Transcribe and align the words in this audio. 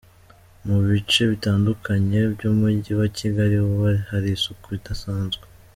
Mu 0.65 0.77
bice 0.87 1.21
bitandukanye 1.31 2.19
by’umujyi 2.33 2.91
wa 2.99 3.07
Kigali 3.17 3.55
hari 4.09 4.27
isuku 4.37 4.67
idasanzwe. 4.79 5.45